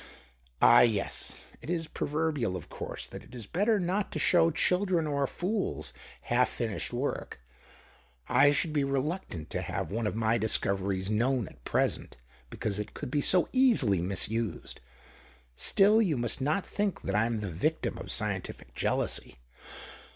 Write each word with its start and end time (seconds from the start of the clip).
"Ah, 0.63 0.79
yes; 0.81 1.41
it 1.61 1.69
is 1.69 1.87
proverbial, 1.87 2.55
of 2.55 2.69
course, 2.69 3.05
that 3.05 3.21
it 3.23 3.35
is 3.35 3.45
better 3.45 3.79
not 3.79 4.11
to 4.11 4.17
show 4.17 4.49
children 4.49 5.05
or 5.05 5.27
fools 5.27 5.93
half 6.23 6.49
finished 6.49 6.91
work! 6.91 7.39
I 8.27 8.51
should 8.51 8.73
be 8.73 8.83
reluctant 8.83 9.51
to 9.51 9.61
have 9.61 9.91
one 9.91 10.07
of 10.07 10.15
my 10.15 10.39
discoveries 10.39 11.11
known 11.11 11.47
at 11.47 11.63
present, 11.65 12.17
because 12.49 12.79
it 12.79 12.95
could 12.95 13.11
be 13.11 13.21
so 13.21 13.47
easily 13.53 14.01
misused. 14.01 14.81
Still, 15.55 16.01
you 16.01 16.17
must 16.17 16.41
not 16.41 16.65
think 16.65 17.03
that 17.03 17.13
I'm 17.13 17.41
the 17.41 17.51
victim 17.51 17.99
of 17.99 18.09
scientific 18.11 18.73
jealousy. 18.73 19.37